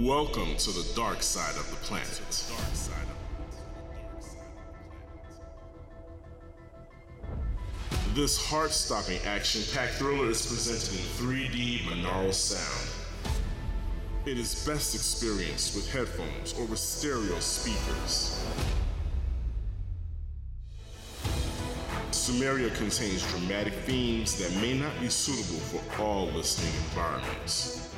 [0.00, 2.08] Welcome to the dark side of the planet.
[8.14, 11.04] This heart-stopping action-packed thriller is presented in
[11.36, 12.88] 3D binaural sound.
[14.24, 18.42] It is best experienced with headphones or with stereo speakers.
[22.12, 27.91] Sumeria contains dramatic themes that may not be suitable for all listening environments.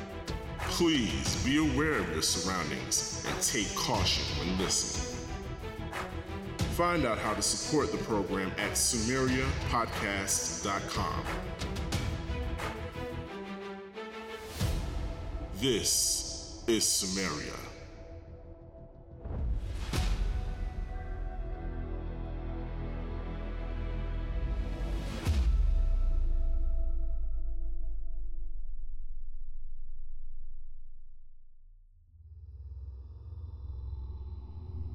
[0.75, 5.17] Please be aware of your surroundings and take caution when listening.
[6.75, 11.23] Find out how to support the program at sumeriapodcast.com.
[15.61, 17.74] This is Sumeria.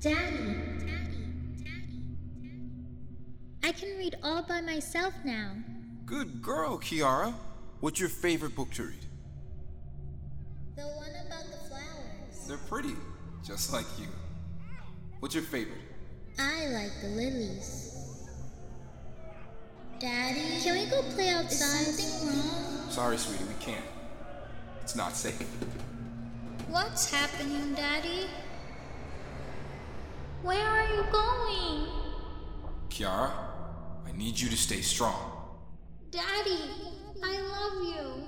[0.00, 0.14] Daddy.
[0.78, 1.18] Daddy.
[1.58, 2.00] Daddy.
[3.62, 5.52] I can read all by myself now.
[6.06, 7.34] Good girl, Kiara.
[7.80, 9.04] What's your favorite book to read?
[10.76, 12.46] The one about the flowers.
[12.48, 12.94] They're pretty,
[13.46, 14.06] just like you.
[15.18, 15.76] What's your favorite?
[16.38, 18.26] I like the lilies.
[19.98, 21.88] Daddy, can we go play outside?
[21.88, 22.90] Is something wrong?
[22.90, 23.84] Sorry, sweetie, we can't.
[24.80, 25.46] It's not safe.
[26.70, 28.28] What's happening, Daddy?
[30.42, 31.86] Where are you going?
[32.88, 33.30] Kiara,
[34.06, 35.14] I need you to stay strong.
[36.10, 36.58] Daddy,
[37.22, 38.24] I love you.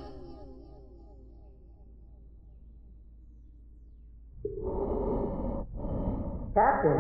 [6.55, 6.99] Captain!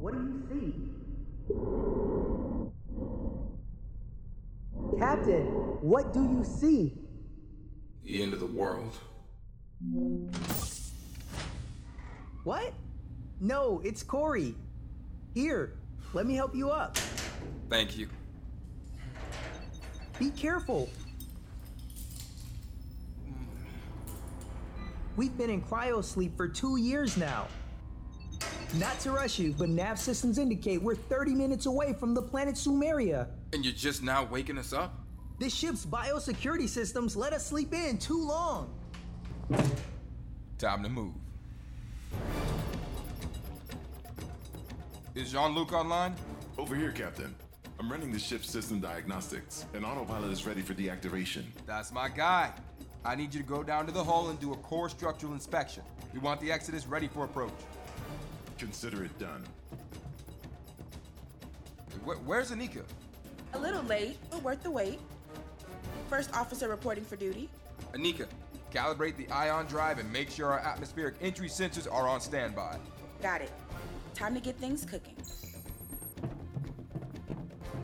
[0.00, 0.74] What do you see?
[4.98, 5.46] Captain,
[5.82, 6.94] what do you see?
[8.04, 8.96] The end of the world.
[12.44, 12.72] What?
[13.40, 14.54] No, it's Corey.
[15.34, 15.74] Here,
[16.12, 16.96] let me help you up.
[17.68, 18.08] Thank you.
[20.18, 20.88] Be careful.
[25.16, 27.48] We've been in cryo sleep for two years now.
[28.78, 32.54] Not to rush you, but nav systems indicate we're 30 minutes away from the planet
[32.54, 33.28] Sumeria.
[33.52, 35.00] And you're just now waking us up?
[35.38, 38.72] This ship's biosecurity systems let us sleep in too long.
[40.58, 41.21] Time to move.
[45.14, 46.14] Is Jean Luc online?
[46.58, 47.34] Over here, Captain.
[47.78, 51.42] I'm running the ship's system diagnostics, and autopilot is ready for deactivation.
[51.66, 52.52] That's my guy.
[53.04, 55.82] I need you to go down to the hull and do a core structural inspection.
[56.14, 57.52] We want the Exodus ready for approach.
[58.58, 59.44] Consider it done.
[62.06, 62.84] Wh- where's Anika?
[63.54, 65.00] A little late, but worth the wait.
[66.08, 67.48] First officer reporting for duty.
[67.92, 68.26] Anika,
[68.72, 72.78] calibrate the ion drive and make sure our atmospheric entry sensors are on standby.
[73.20, 73.52] Got it.
[74.14, 75.16] Time to get things cooking.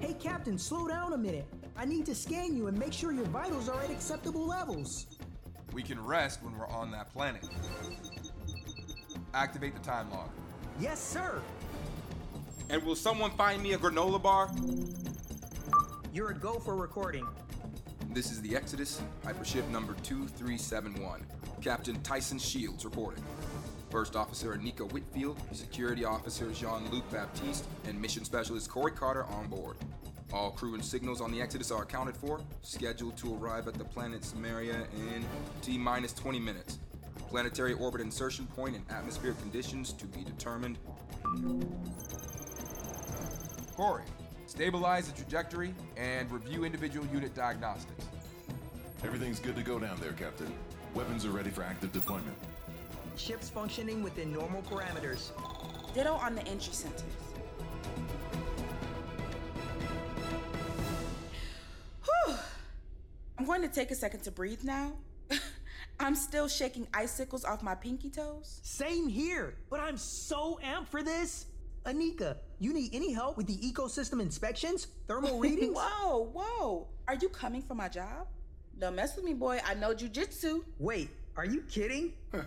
[0.01, 1.47] Hey, Captain, slow down a minute.
[1.77, 5.07] I need to scan you and make sure your vitals are at acceptable levels.
[5.73, 7.47] We can rest when we're on that planet.
[9.35, 10.31] Activate the time log.
[10.81, 11.43] Yes, sir.
[12.71, 14.51] And will someone find me a granola bar?
[16.13, 17.27] You're a go for recording.
[18.11, 21.27] This is the Exodus, hypership number 2371.
[21.61, 23.23] Captain Tyson Shields reporting.
[23.91, 29.49] First Officer Anika Whitfield, Security Officer Jean Luc Baptiste, and Mission Specialist Corey Carter on
[29.49, 29.77] board.
[30.33, 32.41] All crew and signals on the Exodus are accounted for.
[32.63, 35.25] Scheduled to arrive at the planet Sumeria in
[35.61, 36.79] T minus 20 minutes.
[37.29, 40.79] Planetary orbit insertion point and atmospheric conditions to be determined.
[43.77, 44.05] Corey,
[44.49, 48.07] stabilize the trajectory and review individual unit diagnostics.
[49.05, 50.53] Everything's good to go down there, Captain.
[50.95, 52.35] Weapons are ready for active deployment.
[53.17, 55.31] Ship's functioning within normal parameters.
[55.95, 57.03] Ditto on the entry sensors.
[62.05, 62.35] Whew.
[63.39, 64.93] I'm going to take a second to breathe now.
[66.01, 68.61] I'm still shaking icicles off my pinky toes.
[68.63, 71.47] Same here, but I'm so amped for this.
[71.89, 74.89] Anika, you need any help with the ecosystem inspections?
[75.07, 75.75] Thermal readings?
[75.81, 76.87] whoa, whoa.
[77.09, 78.27] Are you coming for my job?
[78.79, 79.59] Don't mess with me, boy.
[79.67, 80.65] I know jujitsu.
[80.79, 82.13] Wait, are you kidding?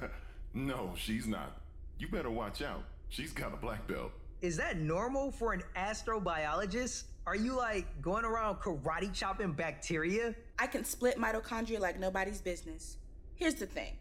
[0.54, 1.60] no, she's not.
[1.98, 2.84] You better watch out.
[3.10, 4.12] She's got a black belt.
[4.42, 7.06] Is that normal for an astrobiologist?
[7.26, 10.36] Are you like going around karate chopping bacteria?
[10.60, 12.98] I can split mitochondria like nobody's business.
[13.36, 13.98] Here's the thing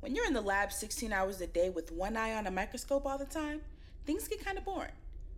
[0.00, 3.06] when you're in the lab 16 hours a day with one eye on a microscope
[3.06, 3.60] all the time,
[4.04, 4.92] things get kind of boring.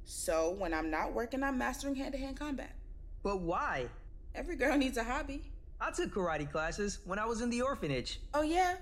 [0.04, 2.72] So when I'm not working, I'm mastering hand to hand combat.
[3.22, 3.86] But why?
[4.34, 5.42] Every girl needs a hobby.
[5.80, 8.20] I took karate classes when I was in the orphanage.
[8.32, 8.76] Oh, yeah?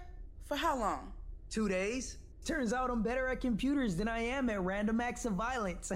[0.45, 1.13] For how long?
[1.51, 2.19] Two days.
[2.45, 5.93] Turns out I'm better at computers than I am at random acts of violence.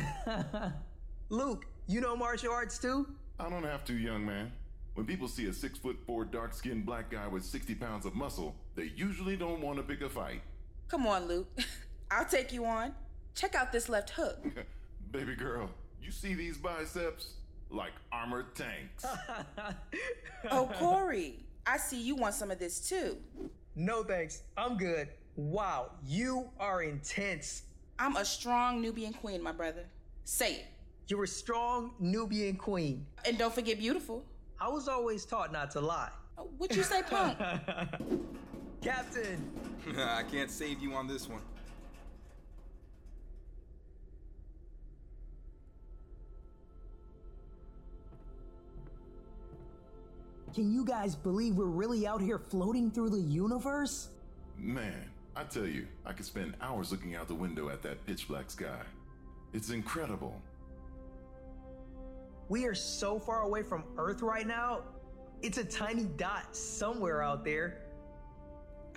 [1.28, 3.06] Luke, you know martial arts too?
[3.40, 4.52] I don't have to, young man.
[4.94, 8.14] When people see a six foot four dark skinned black guy with 60 pounds of
[8.14, 10.40] muscle, they usually don't want to pick a fight.
[10.88, 11.48] Come on, Luke.
[12.10, 12.94] I'll take you on.
[13.36, 14.38] Check out this left hook.
[15.12, 15.70] Baby girl,
[16.02, 17.34] you see these biceps?
[17.70, 19.04] Like armored tanks.
[20.50, 23.18] oh, Corey, I see you want some of this too.
[23.74, 24.42] No thanks.
[24.56, 25.08] I'm good.
[25.36, 27.64] Wow, you are intense.
[27.98, 29.84] I'm a strong Nubian queen, my brother.
[30.24, 30.66] Say it.
[31.08, 33.04] You're a strong Nubian queen.
[33.26, 34.24] And don't forget beautiful.
[34.60, 36.10] I was always taught not to lie.
[36.56, 37.38] What'd you say, punk?
[38.80, 39.50] Captain!
[39.98, 41.42] I can't save you on this one.
[50.54, 54.08] Can you guys believe we're really out here floating through the universe?
[54.56, 58.28] Man, I tell you, I could spend hours looking out the window at that pitch
[58.28, 58.80] black sky.
[59.52, 60.40] It's incredible.
[62.48, 64.82] We are so far away from Earth right now.
[65.42, 67.82] It's a tiny dot somewhere out there.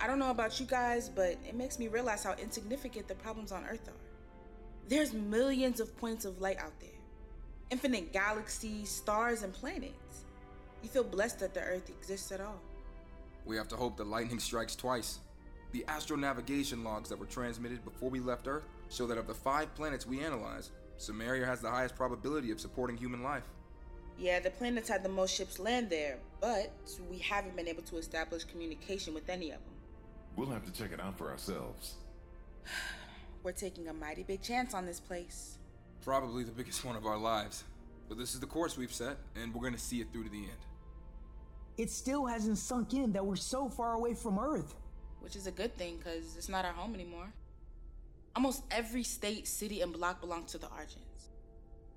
[0.00, 3.52] I don't know about you guys, but it makes me realize how insignificant the problems
[3.52, 4.88] on Earth are.
[4.88, 6.88] There's millions of points of light out there,
[7.70, 10.24] infinite galaxies, stars, and planets.
[10.82, 12.60] You feel blessed that the Earth exists at all.
[13.44, 15.18] We have to hope the lightning strikes twice.
[15.72, 19.74] The astronavigation logs that were transmitted before we left Earth show that of the five
[19.74, 23.44] planets we analyzed, Sumeria has the highest probability of supporting human life.
[24.18, 26.72] Yeah, the planets had the most ships land there, but
[27.10, 29.74] we haven't been able to establish communication with any of them.
[30.36, 31.94] We'll have to check it out for ourselves.
[33.42, 35.56] We're taking a mighty big chance on this place.
[36.04, 37.64] Probably the biggest one of our lives.
[38.08, 40.38] But this is the course we've set, and we're gonna see it through to the
[40.42, 40.66] end.
[41.80, 44.74] It still hasn't sunk in that we're so far away from Earth.
[45.20, 47.32] Which is a good thing, because it's not our home anymore.
[48.36, 51.30] Almost every state, city, and block belongs to the Argents.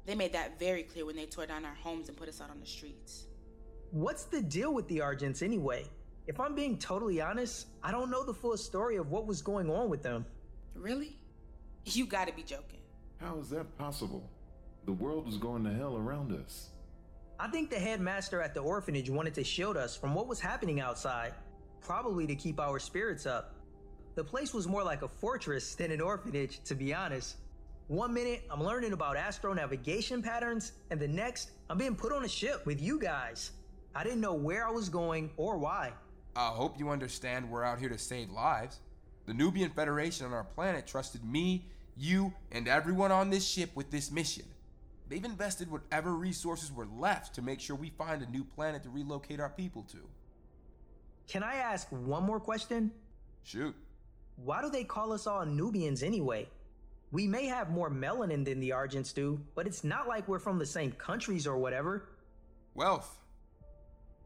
[0.05, 2.49] They made that very clear when they tore down our homes and put us out
[2.49, 3.25] on the streets.
[3.91, 5.83] What's the deal with the Argents anyway?
[6.27, 9.69] If I'm being totally honest, I don't know the full story of what was going
[9.69, 10.25] on with them.
[10.75, 11.17] Really?
[11.83, 12.79] You gotta be joking.
[13.19, 14.29] How is that possible?
[14.85, 16.69] The world is going to hell around us.
[17.43, 20.79] I think the headmaster at the orphanage wanted to shield us from what was happening
[20.79, 21.33] outside,
[21.81, 23.53] probably to keep our spirits up.
[24.15, 27.35] The place was more like a fortress than an orphanage, to be honest.
[27.89, 32.23] One minute, I'm learning about astro navigation patterns, and the next, I'm being put on
[32.23, 33.51] a ship with you guys.
[33.93, 35.91] I didn't know where I was going or why.
[36.37, 38.79] I hope you understand we're out here to save lives.
[39.25, 41.65] The Nubian Federation on our planet trusted me,
[41.97, 44.45] you, and everyone on this ship with this mission.
[45.09, 48.89] They've invested whatever resources were left to make sure we find a new planet to
[48.89, 49.99] relocate our people to.
[51.27, 52.91] Can I ask one more question?
[53.43, 53.75] Shoot.
[54.37, 56.49] Why do they call us all Nubians anyway?
[57.11, 60.57] We may have more melanin than the Argents do, but it's not like we're from
[60.57, 62.09] the same countries or whatever.
[62.73, 63.19] Wealth.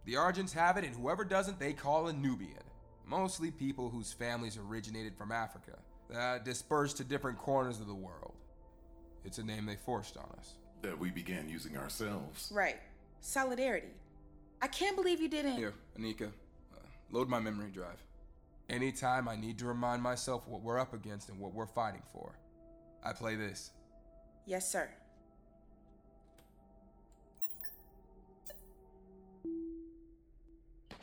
[0.06, 2.64] The Argents have it, and whoever doesn't, they call a Nubian.
[3.06, 5.78] Mostly people whose families originated from Africa,
[6.10, 8.36] that dispersed to different corners of the world.
[9.26, 10.54] It's a name they forced on us.
[10.82, 12.52] That we began using ourselves.
[12.54, 12.78] Right.
[13.22, 13.88] Solidarity.
[14.62, 15.58] I can't believe you didn't.
[15.58, 16.80] Here, Anika, uh,
[17.12, 18.02] load my memory drive.
[18.70, 22.34] Anytime I need to remind myself what we're up against and what we're fighting for,
[23.04, 23.72] I play this.
[24.46, 24.90] Yes, sir.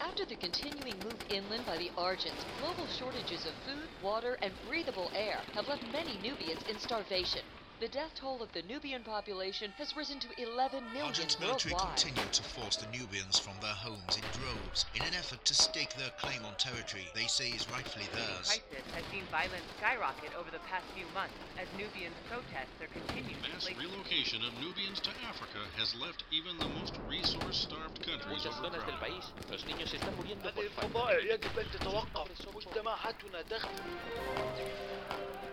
[0.00, 5.10] After the continuing move inland by the Argents, global shortages of food, water, and breathable
[5.14, 7.40] air have left many Nubians in starvation.
[7.79, 11.95] The death toll of the Nubian population has risen to 11 million Argent military worldwide.
[11.95, 15.93] continue to force the Nubians from their homes in droves in an effort to stake
[15.95, 18.51] their claim on territory they say is rightfully theirs.
[18.51, 23.39] ISIS has seen violence skyrocket over the past few months as Nubians protest their continued
[23.41, 23.87] Mass displacement.
[23.87, 28.99] relocation of Nubians to Africa has left even the most resource-starved countries muchas zonas del
[28.99, 29.23] overcrowded.
[29.23, 33.79] país, los niños se están muriendo هذه por falta الفضائع يجب أن تتوقف مجتمعاتنا تخدم
[33.79, 35.52] It's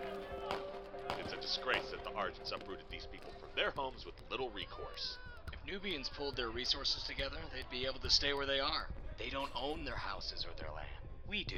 [1.42, 5.18] disgrace that the Argents uprooted these people from their homes with little recourse.
[5.52, 8.86] If Nubians pulled their resources together, they'd be able to stay where they are.
[9.18, 10.88] They don't own their houses or their land.
[11.28, 11.56] We do.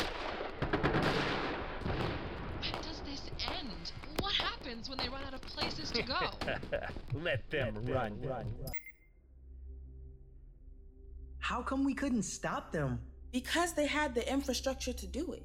[2.60, 3.92] When does this end?
[4.20, 6.30] What happens when they run out of places to go?
[7.14, 8.18] Let them run.
[8.22, 8.72] run, run.
[11.40, 13.00] How come we couldn't stop them?
[13.32, 15.42] Because they had the infrastructure to do it.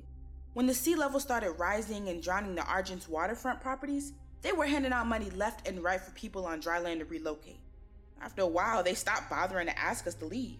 [0.53, 4.93] When the sea level started rising and drowning the Argent's waterfront properties, they were handing
[4.93, 7.59] out money left and right for people on dry land to relocate.
[8.21, 10.57] After a while, they stopped bothering to ask us to leave.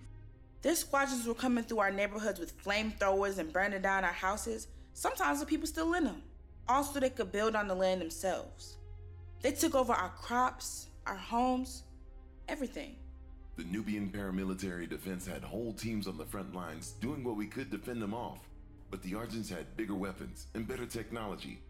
[0.61, 5.39] Their squadrons were coming through our neighborhoods with flamethrowers and burning down our houses, sometimes
[5.39, 6.21] with people still in them,
[6.67, 8.77] all so they could build on the land themselves.
[9.41, 11.83] They took over our crops, our homes,
[12.49, 12.97] everything.
[13.55, 17.71] The Nubian paramilitary defense had whole teams on the front lines doing what we could
[17.71, 18.39] to fend them off.
[18.91, 21.61] But the Argents had bigger weapons and better technology.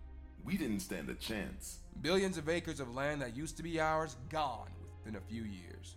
[0.44, 1.80] We didn't stand a chance.
[2.02, 5.96] Billions of acres of land that used to be ours gone within a few years.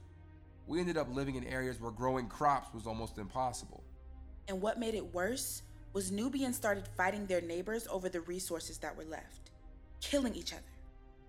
[0.66, 3.82] We ended up living in areas where growing crops was almost impossible.
[4.48, 8.96] And what made it worse was Nubians started fighting their neighbors over the resources that
[8.96, 9.50] were left,
[10.00, 10.62] killing each other.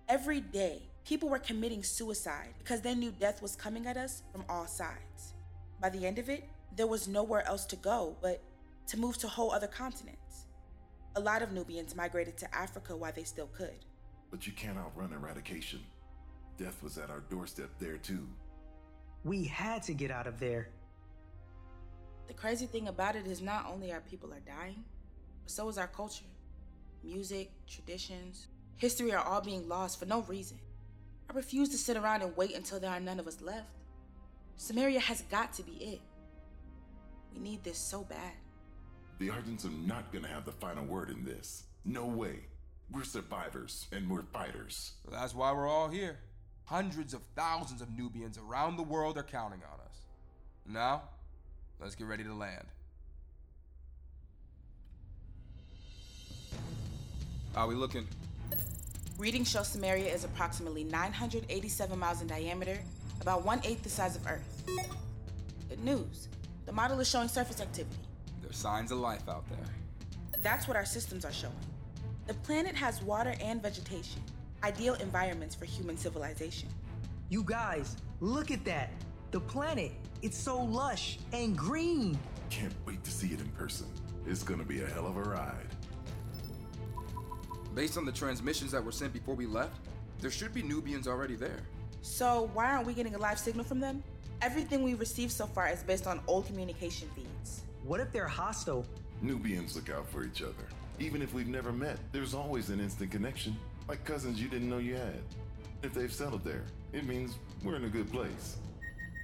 [0.08, 4.44] Every day, people were committing suicide because they knew death was coming at us from
[4.48, 5.34] all sides.
[5.80, 8.42] By the end of it, there was nowhere else to go but
[8.88, 10.43] to move to whole other continents.
[11.16, 13.84] A lot of Nubians migrated to Africa while they still could.
[14.30, 15.80] But you can't outrun eradication.
[16.58, 18.26] Death was at our doorstep there, too.
[19.24, 20.68] We had to get out of there.
[22.26, 24.84] The crazy thing about it is not only our people are dying,
[25.42, 26.24] but so is our culture.
[27.02, 30.58] Music, traditions, history are all being lost for no reason.
[31.30, 33.68] I refuse to sit around and wait until there are none of us left.
[34.58, 36.00] Sumeria has got to be it.
[37.32, 38.32] We need this so bad.
[39.18, 41.64] The Argents are not gonna have the final word in this.
[41.84, 42.40] No way.
[42.90, 44.92] We're survivors and we're fighters.
[45.10, 46.18] That's why we're all here.
[46.64, 49.96] Hundreds of thousands of Nubians around the world are counting on us.
[50.66, 51.02] Now,
[51.80, 52.66] let's get ready to land.
[57.54, 58.08] How we looking?
[59.16, 62.78] Readings show Sumeria is approximately 987 miles in diameter,
[63.20, 64.64] about one eighth the size of Earth.
[65.68, 66.28] Good news.
[66.66, 68.03] The model is showing surface activity.
[68.44, 69.66] There's signs of life out there.
[70.42, 71.54] That's what our systems are showing.
[72.26, 74.22] The planet has water and vegetation,
[74.62, 76.68] ideal environments for human civilization.
[77.30, 78.90] You guys, look at that.
[79.30, 79.92] The planet.
[80.20, 82.18] It's so lush and green.
[82.50, 83.86] Can't wait to see it in person.
[84.26, 85.68] It's gonna be a hell of a ride.
[87.74, 89.80] Based on the transmissions that were sent before we left,
[90.20, 91.62] there should be Nubians already there.
[92.02, 94.02] So, why aren't we getting a live signal from them?
[94.42, 97.33] Everything we've received so far is based on old communication feeds.
[97.84, 98.86] What if they're hostile?
[99.20, 100.64] Nubians look out for each other.
[100.98, 103.56] Even if we've never met, there's always an instant connection,
[103.88, 105.20] like cousins you didn't know you had.
[105.82, 106.62] If they've settled there,
[106.94, 108.56] it means we're in a good place.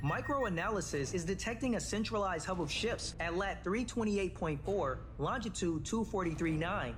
[0.04, 6.94] Microanalysis is detecting a centralized hub of ships at lat 328.4, longitude 2439.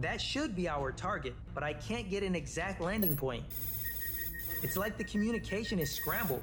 [0.00, 3.44] That should be our target, but I can't get an exact landing point.
[4.62, 6.42] It's like the communication is scrambled.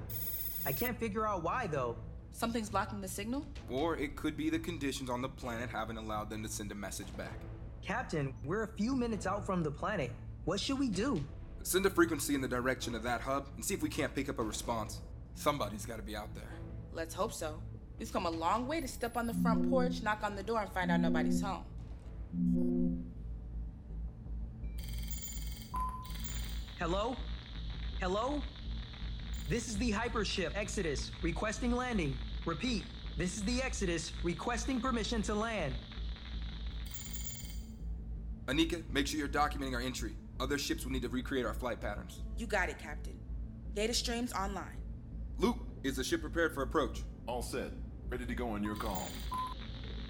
[0.68, 1.96] I can't figure out why though.
[2.34, 3.46] Something's blocking the signal?
[3.70, 6.76] Or it could be the conditions on the planet haven't allowed them to send a
[6.76, 7.40] message back.
[7.84, 10.12] Captain, we're a few minutes out from the planet.
[10.46, 11.24] What should we do?
[11.64, 14.30] Send a frequency in the direction of that hub and see if we can't pick
[14.30, 15.02] up a response.
[15.36, 16.50] Somebody's gotta be out there.
[16.94, 17.62] Let's hope so.
[18.00, 20.62] We've come a long way to step on the front porch, knock on the door,
[20.62, 21.64] and find out nobody's home.
[26.80, 27.16] Hello?
[28.00, 28.42] Hello?
[29.52, 32.18] This is the hypership Exodus, requesting landing.
[32.46, 32.86] Repeat,
[33.18, 35.74] this is the Exodus, requesting permission to land.
[38.46, 40.14] Anika, make sure you're documenting our entry.
[40.40, 42.22] Other ships will need to recreate our flight patterns.
[42.38, 43.20] You got it, Captain.
[43.74, 44.78] Data streams online.
[45.38, 47.02] Luke, is the ship prepared for approach?
[47.28, 47.72] All set.
[48.08, 49.10] Ready to go on your call.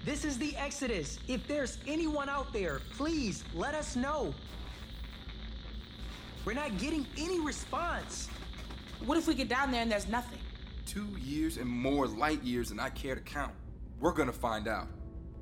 [0.04, 1.18] This is the Exodus.
[1.26, 4.34] If there's anyone out there, please let us know.
[6.44, 8.28] We're not getting any response.
[9.04, 10.38] What if we get down there and there's nothing?
[10.86, 13.52] Two years and more light years than I care to count.
[13.98, 14.86] We're gonna find out.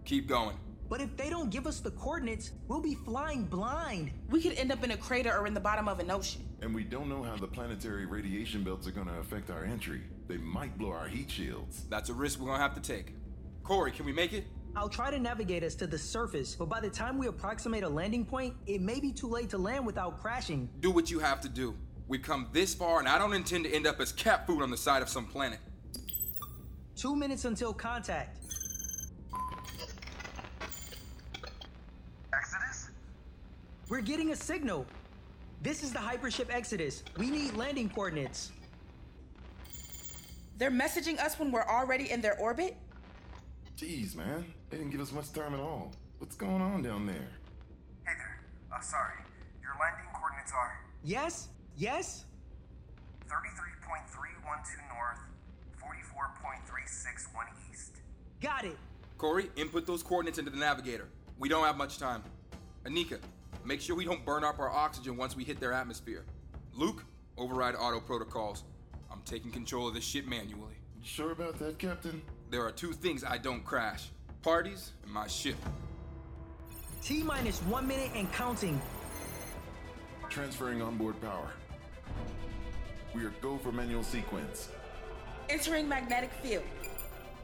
[0.06, 0.56] Keep going.
[0.88, 4.12] But if they don't give us the coordinates, we'll be flying blind.
[4.30, 6.42] We could end up in a crater or in the bottom of an ocean.
[6.62, 10.02] And we don't know how the planetary radiation belts are gonna affect our entry.
[10.26, 11.84] They might blow our heat shields.
[11.90, 13.14] That's a risk we're gonna have to take.
[13.62, 14.46] Corey, can we make it?
[14.74, 17.88] I'll try to navigate us to the surface, but by the time we approximate a
[17.88, 20.70] landing point, it may be too late to land without crashing.
[20.80, 21.74] Do what you have to do.
[22.10, 24.70] We've come this far, and I don't intend to end up as cat food on
[24.70, 25.60] the side of some planet.
[26.96, 28.36] Two minutes until contact.
[32.34, 32.90] Exodus?
[33.88, 34.86] We're getting a signal.
[35.62, 37.04] This is the hypership Exodus.
[37.16, 38.50] We need landing coordinates.
[40.58, 42.76] They're messaging us when we're already in their orbit?
[43.78, 44.52] Jeez, man.
[44.68, 45.92] They didn't give us much time at all.
[46.18, 47.28] What's going on down there?
[48.04, 48.40] Hey there.
[48.74, 49.14] Uh, sorry.
[49.62, 51.46] Your landing coordinates are Yes?
[51.76, 52.24] Yes?
[53.28, 53.34] 33.312
[54.94, 55.18] north,
[55.82, 57.92] 44.361 east.
[58.40, 58.76] Got it.
[59.18, 61.08] Corey, input those coordinates into the navigator.
[61.38, 62.22] We don't have much time.
[62.84, 63.18] Anika,
[63.64, 66.24] make sure we don't burn up our oxygen once we hit their atmosphere.
[66.74, 67.04] Luke,
[67.36, 68.64] override auto protocols.
[69.10, 70.74] I'm taking control of this ship manually.
[71.02, 72.22] Sure about that, Captain?
[72.50, 74.08] There are two things I don't crash
[74.42, 75.56] parties and my ship.
[77.02, 78.80] T minus one minute and counting.
[80.30, 81.50] Transferring onboard power.
[83.16, 84.68] We are go for manual sequence.
[85.48, 86.62] Entering magnetic field.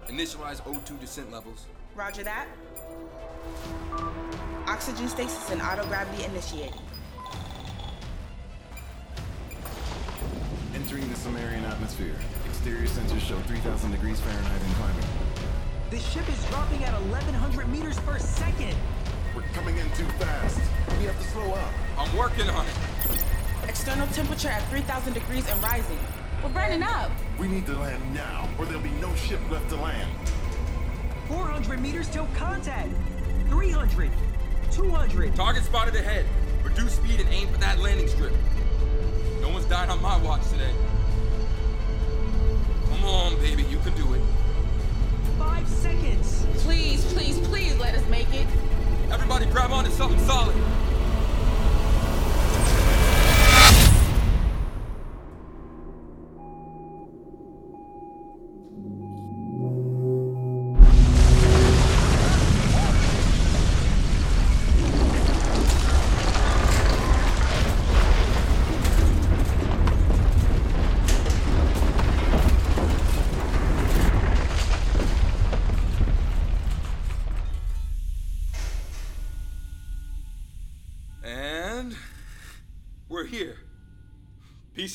[0.06, 1.66] Initialize O2 descent levels.
[1.96, 2.46] Roger that.
[4.68, 6.78] Oxygen stasis and auto gravity initiated.
[10.72, 12.14] Entering the Sumerian atmosphere.
[12.46, 15.04] Exterior sensors show 3,000 degrees Fahrenheit and climbing.
[15.90, 18.76] The ship is dropping at 1,100 meters per second.
[19.34, 20.60] We're coming in too fast.
[20.98, 21.72] We have to slow up.
[21.98, 22.72] I'm working on it.
[23.68, 25.98] External temperature at 3,000 degrees and rising.
[26.42, 27.10] We're burning up.
[27.38, 30.08] We need to land now, or there'll be no ship left to land.
[31.28, 32.88] 400 meters till contact.
[33.48, 34.10] 300.
[34.70, 35.34] 200.
[35.34, 36.24] Target spotted ahead.
[36.64, 38.32] Reduce speed and aim for that landing strip.
[39.40, 40.72] No one's dying on my watch today.
[42.88, 44.22] Come on, baby, you can do it.
[45.38, 46.46] Five seconds.
[46.58, 48.46] Please, please, please let us make it.
[49.16, 50.54] Everybody grab onto something solid.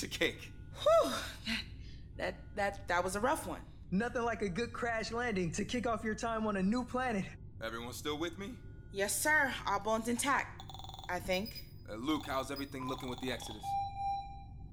[0.01, 0.51] Piece of cake.
[0.81, 1.11] Whew.
[2.17, 3.59] That, that, that was a rough one.
[3.91, 7.25] Nothing like a good crash landing to kick off your time on a new planet.
[7.63, 8.53] Everyone still with me?
[8.91, 9.53] Yes, sir.
[9.67, 10.63] All bones intact.
[11.07, 11.65] I think.
[11.87, 13.61] Uh, Luke, how's everything looking with the Exodus?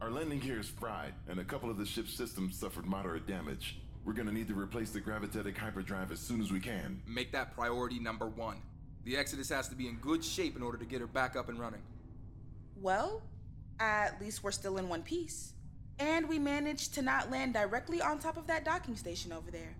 [0.01, 3.77] Our landing gear is fried, and a couple of the ship's systems suffered moderate damage.
[4.07, 7.03] We're gonna need to replace the gravitatic hyperdrive as soon as we can.
[7.07, 8.63] Make that priority number one.
[9.05, 11.51] The Exodus has to be in good shape in order to get her back up
[11.51, 11.83] and running.
[12.81, 13.21] Well,
[13.81, 15.53] at least we're still in one piece.
[15.99, 19.75] And we managed to not land directly on top of that docking station over there.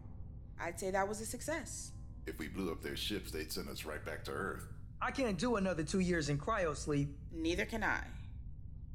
[0.61, 1.93] I'd say that was a success.
[2.27, 4.67] If we blew up their ships, they'd send us right back to Earth.
[5.01, 7.17] I can't do another two years in cryo sleep.
[7.33, 8.01] Neither can I.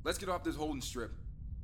[0.04, 1.12] Let's get off this holding strip.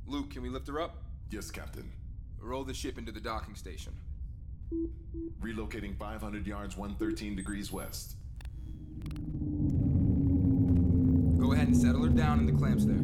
[0.06, 1.02] Luke, can we lift her up?
[1.30, 1.92] Yes, Captain.
[2.40, 3.92] Roll the ship into the docking station.
[5.42, 8.16] Relocating 500 yards, 113 degrees west.
[11.38, 12.96] Go ahead and settle her down in the clamps there.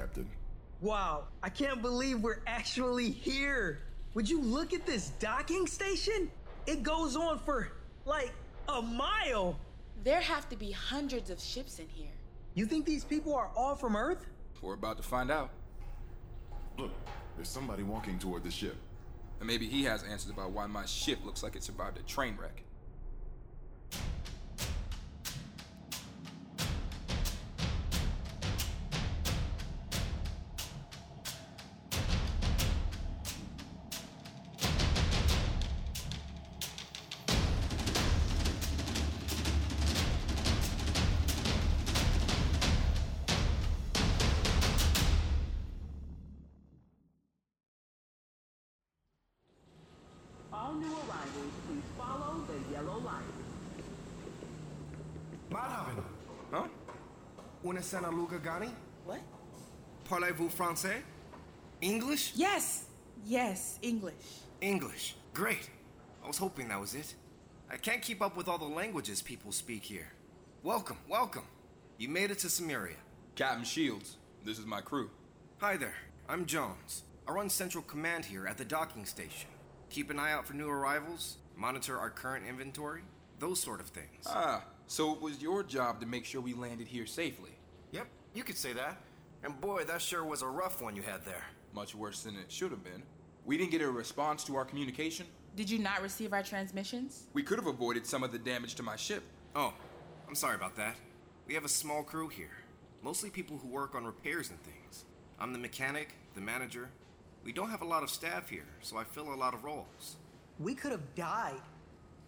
[0.00, 0.26] Captain.
[0.80, 3.80] Wow, I can't believe we're actually here.
[4.14, 6.30] Would you look at this docking station?
[6.66, 7.68] It goes on for
[8.06, 8.32] like
[8.70, 9.58] a mile.
[10.02, 12.12] There have to be hundreds of ships in here.
[12.54, 14.24] You think these people are all from Earth?
[14.62, 15.50] We're about to find out.
[16.78, 16.92] Look,
[17.36, 18.76] there's somebody walking toward the ship.
[19.38, 22.38] And maybe he has answers about why my ship looks like it survived a train
[22.40, 22.62] wreck.
[57.80, 58.68] Una sana Luca Gani?
[59.06, 59.20] What?
[60.04, 61.00] Parlez-vous français?
[61.80, 62.32] English?
[62.34, 62.84] Yes.
[63.24, 64.42] Yes, English.
[64.60, 65.14] English.
[65.32, 65.70] Great.
[66.22, 67.14] I was hoping that was it.
[67.70, 70.08] I can't keep up with all the languages people speak here.
[70.62, 71.46] Welcome, welcome.
[71.96, 72.96] You made it to Sumeria.
[73.34, 75.08] Captain Shields, this is my crew.
[75.62, 75.96] Hi there.
[76.28, 77.04] I'm Jones.
[77.26, 79.48] I run Central Command here at the docking station.
[79.88, 83.04] Keep an eye out for new arrivals, monitor our current inventory,
[83.38, 84.26] those sort of things.
[84.26, 87.52] Ah, so it was your job to make sure we landed here safely.
[88.32, 88.96] Yep, you could say that.
[89.42, 91.44] And boy, that sure was a rough one you had there.
[91.74, 93.02] Much worse than it should have been.
[93.44, 95.26] We didn't get a response to our communication.
[95.56, 97.24] Did you not receive our transmissions?
[97.32, 99.22] We could have avoided some of the damage to my ship.
[99.56, 99.72] Oh,
[100.28, 100.96] I'm sorry about that.
[101.48, 102.58] We have a small crew here,
[103.02, 105.04] mostly people who work on repairs and things.
[105.40, 106.90] I'm the mechanic, the manager.
[107.42, 110.16] We don't have a lot of staff here, so I fill a lot of roles.
[110.58, 111.62] We could have died.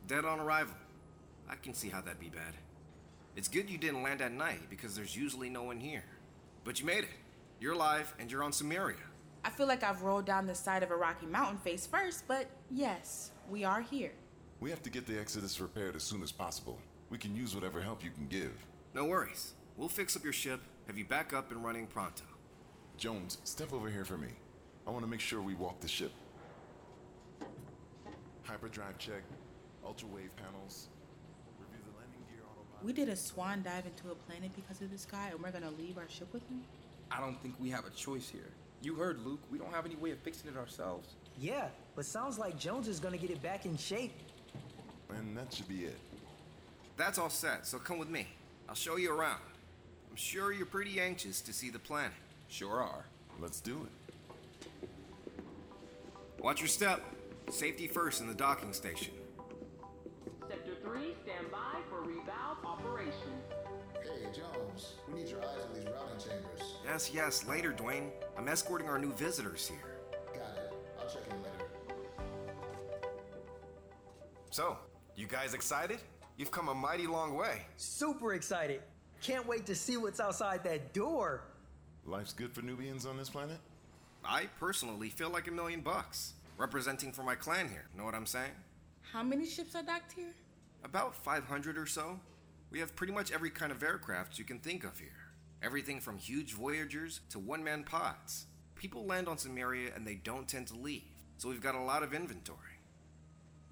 [0.09, 0.75] Dead on arrival.
[1.49, 2.55] I can see how that'd be bad.
[3.35, 6.05] It's good you didn't land at night because there's usually no one here.
[6.65, 7.11] But you made it.
[7.61, 8.97] You're alive and you're on Sumeria.
[9.45, 12.47] I feel like I've rolled down the side of a rocky mountain face first, but
[12.71, 14.13] yes, we are here.
[14.61, 16.79] We have to get the Exodus repaired as soon as possible.
[17.11, 18.53] We can use whatever help you can give.
[18.95, 19.55] No worries.
[19.77, 22.25] We'll fix up your ship, have you back up and running pronto.
[22.99, 24.29] Jones, step over here for me.
[24.87, 26.13] I want to make sure we walk the ship.
[28.45, 29.23] Hyperdrive check,
[29.85, 30.89] ultra wave panels.
[31.59, 32.72] Review the landing gear autopilot.
[32.85, 35.71] We did a swan dive into a planet because of this guy, and we're gonna
[35.79, 36.63] leave our ship with him?
[37.11, 38.51] I don't think we have a choice here.
[38.83, 39.41] You heard Luke.
[39.51, 41.09] We don't have any way of fixing it ourselves.
[41.39, 44.13] Yeah, but sounds like Jones is gonna get it back in shape.
[45.11, 45.99] And that should be it.
[46.97, 48.27] That's all set, so come with me.
[48.69, 49.41] I'll show you around.
[50.11, 52.13] I'm sure you're pretty anxious to see the planet.
[52.49, 53.05] Sure are.
[53.41, 54.89] Let's do it.
[56.43, 57.03] Watch your step.
[57.51, 59.15] Safety first in the docking station.
[64.83, 66.75] Jones, we need your eyes on these routing chambers.
[66.85, 68.11] Yes, yes, later, Dwayne.
[68.37, 69.99] I'm escorting our new visitors here.
[70.35, 70.73] Got it.
[71.01, 71.65] I'll check in later.
[74.51, 74.77] So,
[75.17, 75.99] you guys excited?
[76.37, 77.63] You've come a mighty long way.
[77.77, 78.83] Super excited.
[79.23, 81.43] Can't wait to see what's outside that door.
[82.05, 83.59] Life's good for Nubians on this planet?
[84.25, 86.35] I personally feel like a million bucks.
[86.59, 88.53] Representing for my clan here, know what I'm saying?
[89.13, 90.35] How many ships are docked here?
[90.85, 92.19] About 500 or so.
[92.73, 95.29] We have pretty much every kind of aircraft you can think of here.
[95.63, 98.47] Everything from huge Voyagers to one man pods.
[98.77, 101.03] People land on Sumeria and they don't tend to leave,
[101.37, 102.81] so we've got a lot of inventory.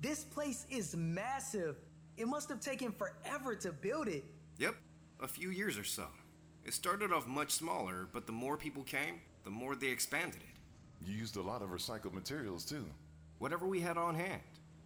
[0.02, 1.76] This place is massive.
[2.18, 4.22] It must have taken forever to build it.
[4.58, 4.74] Yep,
[5.22, 6.04] a few years or so.
[6.66, 11.06] It started off much smaller, but the more people came, the more they expanded it.
[11.08, 12.84] You used a lot of recycled materials too.
[13.38, 14.42] Whatever we had on hand.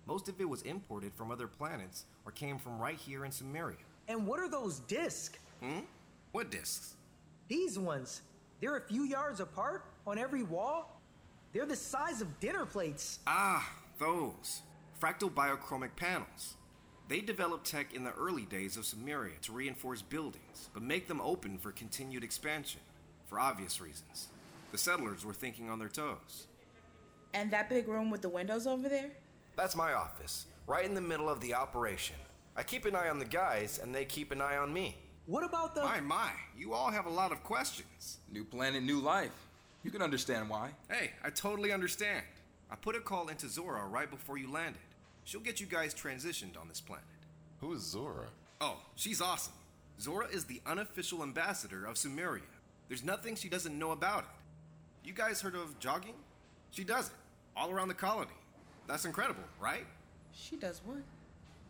[0.07, 3.75] Most of it was imported from other planets or came from right here in Sumeria.
[4.09, 5.39] And what are those discs?
[5.61, 5.81] Hmm?
[6.33, 6.95] What discs?
[7.49, 8.23] These ones.
[8.61, 11.01] They're a few yards apart on every wall.
[11.53, 13.21] They're the size of dinner plates.
[13.27, 14.63] Ah, those.
[15.01, 16.55] Fractal biochromic panels.
[17.09, 21.21] They developed tech in the early days of Sumeria to reinforce buildings, but make them
[21.21, 22.81] open for continued expansion,
[23.27, 24.29] for obvious reasons.
[24.73, 26.47] The settlers were thinking on their toes.
[27.35, 29.11] And that big room with the windows over there?
[29.57, 32.17] That's my office, right in the middle of the operation.
[32.57, 34.97] I keep an eye on the guys, and they keep an eye on me.
[35.27, 35.83] What about the.
[35.83, 38.19] My, my, you all have a lot of questions.
[38.31, 39.33] New planet, new life.
[39.83, 40.71] You can understand why.
[40.91, 42.23] Hey, I totally understand.
[42.71, 44.81] I put a call into Zora right before you landed.
[45.25, 47.05] She'll get you guys transitioned on this planet.
[47.61, 48.27] Who is Zora?
[48.61, 49.55] Oh, she's awesome.
[50.01, 52.43] Zora is the unofficial ambassador of Sumeria.
[52.89, 55.07] There's nothing she doesn't know about it.
[55.07, 56.15] You guys heard of jogging?
[56.71, 57.15] She does it,
[57.57, 58.31] all around the colony.
[58.87, 59.87] That's incredible, right?
[60.33, 60.99] She does what?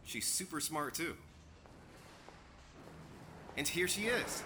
[0.04, 1.14] She's super smart too.
[3.56, 4.42] And here she is.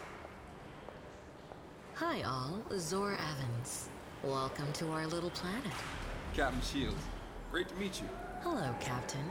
[1.95, 2.63] Hi, all.
[2.79, 3.89] Zora Evans.
[4.23, 5.73] Welcome to our little planet.
[6.35, 7.03] Captain Shields.
[7.51, 8.09] Great to meet you.
[8.43, 9.25] Hello, Captain.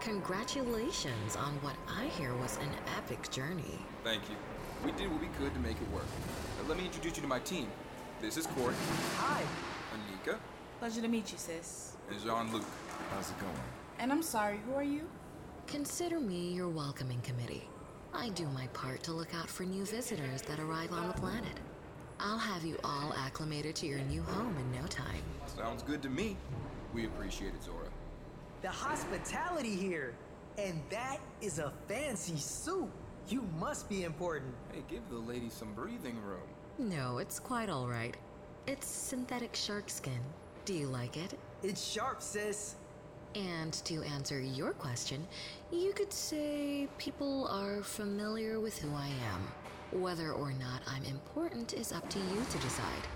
[0.00, 3.78] Congratulations on what I hear was an epic journey.
[4.02, 4.36] Thank you.
[4.84, 6.06] We did what we could to make it work.
[6.60, 7.68] Now, let me introduce you to my team.
[8.20, 8.74] This is Court.
[9.18, 9.42] Hi.
[9.94, 10.38] Anika.
[10.80, 11.96] Pleasure to meet you, sis.
[12.10, 12.64] And Jean Luc.
[13.12, 13.52] How's it going?
[13.98, 15.08] And I'm sorry, who are you?
[15.68, 17.68] Consider me your welcoming committee.
[18.14, 21.60] I do my part to look out for new visitors that arrive on the planet.
[22.18, 25.22] I'll have you all acclimated to your new home in no time.
[25.44, 26.38] Sounds good to me.
[26.94, 27.90] We appreciate it, Zora.
[28.62, 30.14] The hospitality here.
[30.56, 32.90] And that is a fancy suit.
[33.28, 34.54] You must be important.
[34.72, 36.48] Hey, give the lady some breathing room.
[36.78, 38.16] No, it's quite all right.
[38.66, 40.20] It's synthetic shark skin.
[40.64, 41.38] Do you like it?
[41.62, 42.76] It's sharp, sis.
[43.34, 45.26] And to answer your question,
[45.70, 50.00] you could say people are familiar with who I am.
[50.00, 53.06] Whether or not I'm important is up to you to decide.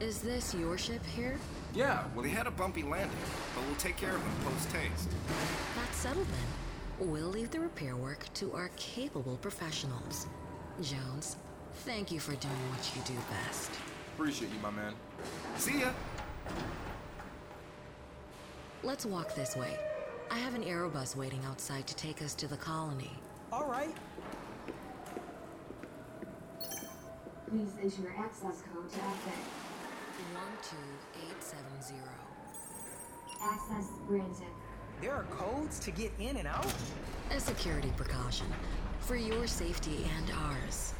[0.00, 1.38] Is this your ship here?
[1.74, 3.18] Yeah, well, they had a bumpy landing,
[3.54, 5.08] but we'll take care of them post haste.
[5.74, 7.08] That's settled then.
[7.08, 10.26] We'll leave the repair work to our capable professionals.
[10.82, 11.36] Jones,
[11.84, 13.70] thank you for doing what you do best.
[14.14, 14.94] Appreciate you, my man.
[15.56, 15.90] See ya!
[18.88, 19.76] Let's walk this way.
[20.30, 23.10] I have an aerobus waiting outside to take us to the colony.
[23.52, 23.94] All right.
[27.50, 29.34] Please enter your access code to exit.
[30.62, 32.00] 12870.
[33.42, 34.54] Access granted.
[35.02, 36.72] There are codes to get in and out?
[37.30, 38.46] A security precaution.
[39.00, 40.94] For your safety and ours.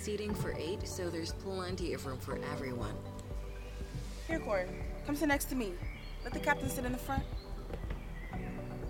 [0.00, 2.94] Seating for eight, so there's plenty of room for everyone.
[4.26, 4.66] Here, Corey.
[5.06, 5.72] Come sit next to me.
[6.24, 7.22] Let the captain sit in the front.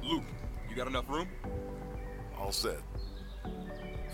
[0.02, 0.22] Luke,
[0.68, 1.28] you got enough room?
[2.38, 2.78] All set.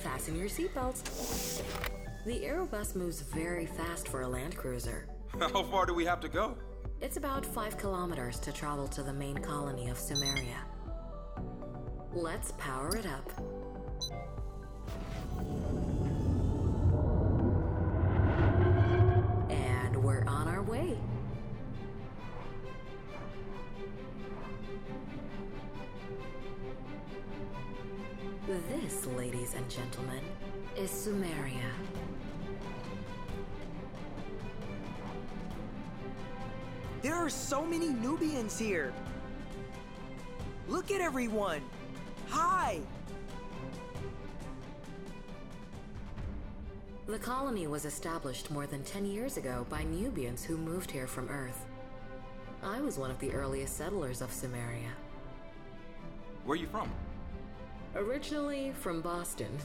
[0.03, 1.63] Fasten your seatbelts.
[2.25, 5.07] The Aerobus moves very fast for a land cruiser.
[5.39, 6.57] How far do we have to go?
[7.01, 10.65] It's about five kilometers to travel to the main colony of Sumeria.
[12.13, 13.31] Let's power it up.
[38.57, 38.93] Nubians here.
[40.69, 41.63] Look at everyone.
[42.29, 42.81] Hi.
[47.07, 51.29] The colony was established more than 10 years ago by Nubians who moved here from
[51.29, 51.67] Earth.
[52.63, 54.91] I was one of the earliest settlers of Sumeria.
[56.45, 56.91] Where are you from?
[57.95, 59.57] Originally from Boston.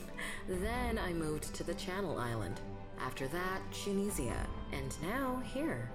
[0.48, 2.62] Then I moved to the Channel Island.
[3.00, 4.48] After that, Tunisia.
[4.72, 5.90] And now here.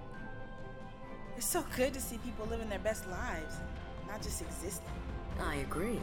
[1.37, 3.57] It's so good to see people living their best lives,
[4.07, 4.89] not just existing.
[5.39, 5.99] I agree.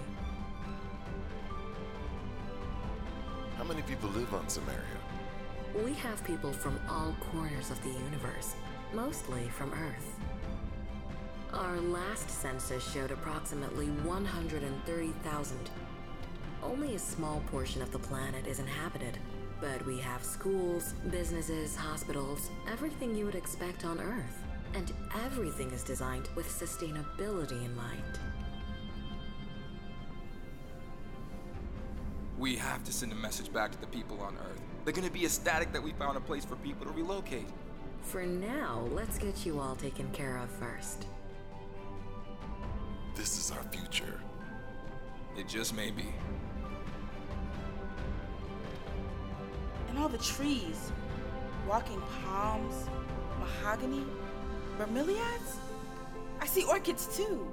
[3.57, 5.85] How many people live on Sumeria?
[5.85, 8.55] We have people from all corners of the universe,
[8.93, 10.21] mostly from Earth.
[11.53, 15.71] Our last census showed approximately 130,000.
[16.63, 19.19] Only a small portion of the planet is inhabited,
[19.61, 24.44] but we have schools, businesses, hospitals, everything you would expect on Earth.
[24.75, 24.93] And
[25.25, 28.19] everything is designed with sustainability in mind.
[32.39, 34.61] We have to send a message back to the people on Earth.
[34.85, 37.47] They're gonna be ecstatic that we found a place for people to relocate.
[38.03, 41.07] For now, let's get you all taken care of first.
[43.15, 44.21] This is our future.
[45.39, 46.13] It just may be.
[49.89, 50.91] And all the trees
[51.69, 52.75] walking palms,
[53.39, 54.05] mahogany,
[54.79, 55.57] bromeliads.
[56.41, 57.47] I see orchids too.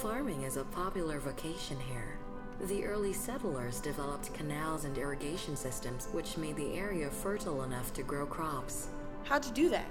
[0.00, 2.18] Farming is a popular vocation here.
[2.62, 8.02] The early settlers developed canals and irrigation systems, which made the area fertile enough to
[8.02, 8.88] grow crops.
[9.24, 9.86] How'd you do that?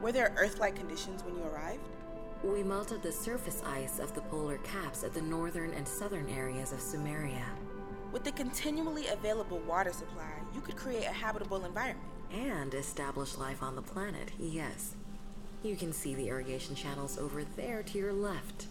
[0.00, 1.82] Were there Earth like conditions when you arrived?
[2.44, 6.72] We melted the surface ice of the polar caps at the northern and southern areas
[6.72, 7.44] of Sumeria.
[8.12, 12.08] With the continually available water supply, you could create a habitable environment.
[12.32, 14.94] And establish life on the planet, yes.
[15.62, 18.66] You can see the irrigation channels over there to your left.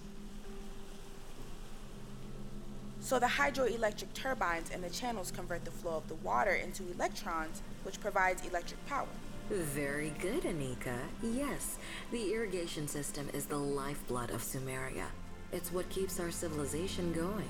[3.02, 7.62] So the hydroelectric turbines and the channels convert the flow of the water into electrons,
[7.84, 9.08] which provides electric power.
[9.50, 10.98] Very good, Anika.
[11.24, 11.78] Yes,
[12.12, 15.06] the irrigation system is the lifeblood of Sumeria.
[15.54, 17.48] It's what keeps our civilization going.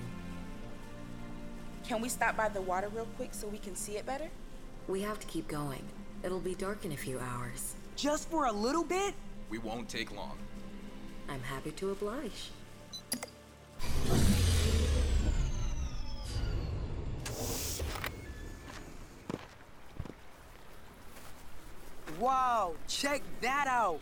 [1.84, 4.30] Can we stop by the water real quick so we can see it better?
[4.88, 5.84] We have to keep going.
[6.24, 7.76] It'll be dark in a few hours.
[7.96, 9.16] Just for a little bit?
[9.50, 10.38] We won't take long.
[11.30, 12.52] I'm happy to oblige.
[22.20, 24.02] Wow, check that out.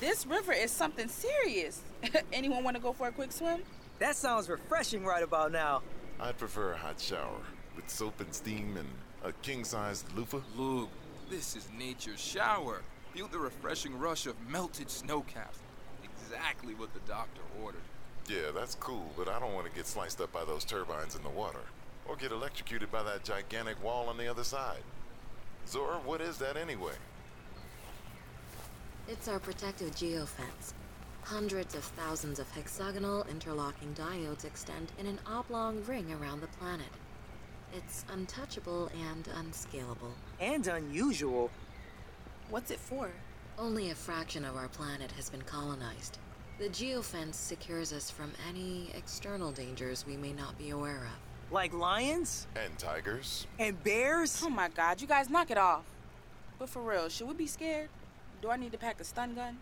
[0.00, 1.80] This river is something serious.
[2.32, 3.62] Anyone want to go for a quick swim?
[3.98, 5.82] That sounds refreshing right about now.
[6.20, 7.40] I'd prefer a hot shower
[7.74, 8.88] with soap and steam and
[9.22, 10.40] a king-sized loofah.
[10.56, 10.90] Luke,
[11.30, 12.82] this is nature's shower.
[13.16, 15.58] Feel the refreshing rush of melted snow caps.
[16.04, 17.80] Exactly what the doctor ordered.
[18.28, 21.22] Yeah, that's cool, but I don't want to get sliced up by those turbines in
[21.22, 21.62] the water.
[22.06, 24.82] Or get electrocuted by that gigantic wall on the other side.
[25.66, 26.92] Zora, what is that anyway?
[29.08, 30.74] It's our protective geofence.
[31.22, 36.92] Hundreds of thousands of hexagonal interlocking diodes extend in an oblong ring around the planet.
[37.72, 40.12] It's untouchable and unscalable.
[40.38, 41.50] And unusual.
[42.48, 43.10] What's it for?
[43.58, 46.18] Only a fraction of our planet has been colonized.
[46.60, 51.52] The geofence secures us from any external dangers we may not be aware of.
[51.52, 52.46] Like lions?
[52.54, 53.48] And tigers?
[53.58, 54.40] And bears?
[54.44, 55.82] Oh my god, you guys knock it off.
[56.56, 57.88] But for real, should we be scared?
[58.40, 59.58] Do I need to pack a stun gun?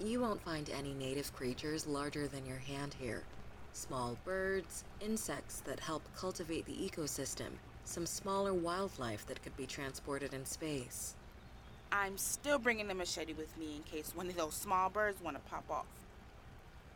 [0.00, 3.24] You won't find any native creatures larger than your hand here.
[3.72, 7.50] Small birds, insects that help cultivate the ecosystem,
[7.84, 11.16] some smaller wildlife that could be transported in space.
[11.92, 15.36] I'm still bringing the machete with me in case one of those small birds want
[15.36, 15.86] to pop off.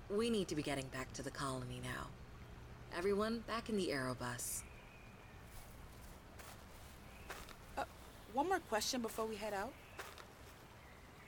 [0.09, 2.07] We need to be getting back to the colony now.
[2.96, 4.62] Everyone back in the aerobus.
[7.76, 7.85] Uh,
[8.33, 9.72] One more question before we head out.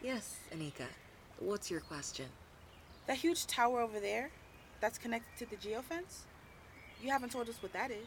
[0.02, 0.86] Yes, Anika.
[1.40, 2.26] What's your question?
[3.08, 4.30] That huge tower over there
[4.80, 6.20] that's connected to the geofence?
[7.02, 8.06] You haven't told us what that is.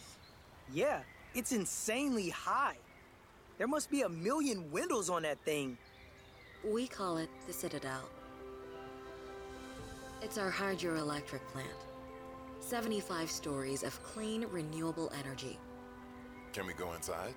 [0.71, 0.99] Yeah,
[1.35, 2.77] it's insanely high.
[3.59, 5.77] There must be a million windows on that thing.
[6.63, 8.07] We call it the Citadel.
[10.21, 11.67] It's our hydroelectric plant.
[12.61, 15.59] 75 stories of clean, renewable energy.
[16.53, 17.33] Can we go inside?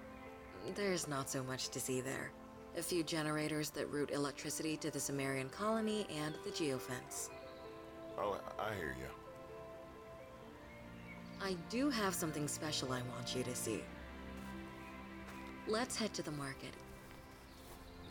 [0.77, 2.31] There's not so much to see there.
[2.79, 7.31] A few generators that route electricity to the Sumerian colony and the geofence.
[8.17, 9.09] Oh, I hear you.
[11.43, 13.83] I do have something special I want you to see.
[15.69, 16.73] Let's head to the market.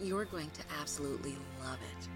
[0.02, 2.08] You're going to absolutely love it.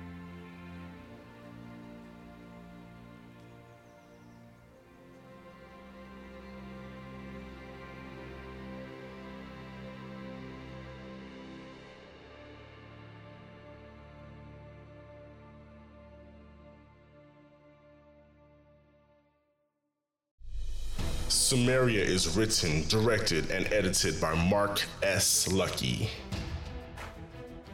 [21.45, 25.47] Sumeria is written, directed, and edited by Mark S.
[25.47, 26.09] Lucky.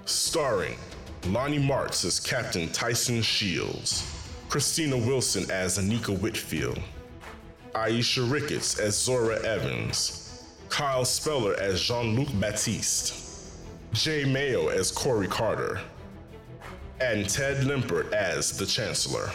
[0.04, 0.76] Starring
[1.28, 4.06] Lonnie Martz as Captain Tyson Shields,
[4.50, 6.82] Christina Wilson as Anika Whitfield,
[7.74, 13.54] Aisha Ricketts as Zora Evans, Kyle Speller as Jean Luc Baptiste,
[13.94, 15.80] Jay Mayo as Corey Carter,
[17.00, 19.32] and Ted Limpert as the Chancellor.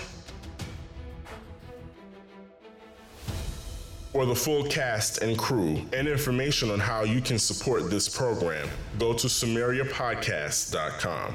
[4.17, 8.67] For the full cast and crew and information on how you can support this program,
[8.99, 11.35] go to SumeriaPodcast.com.